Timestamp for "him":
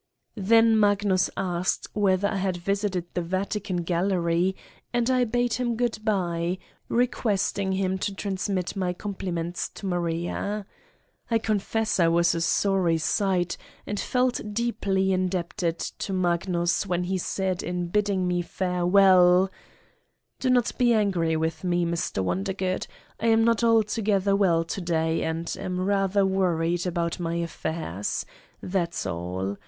5.53-5.75, 7.73-7.99